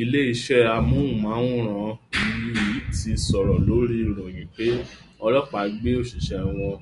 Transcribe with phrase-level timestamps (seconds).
[0.00, 1.92] Ilé iṣẹ́ amóhùnmáwòrán
[2.52, 4.66] yìí ti sọ̀rọ̀ lórí ìròyìn pé
[5.24, 6.76] ọlọ́pàá gbé òṣìṣẹ́ wọn